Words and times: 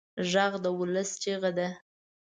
غږ 0.31 0.53
د 0.63 0.65
ولس 0.79 1.09
چیغه 1.21 1.51
ده 1.57 1.67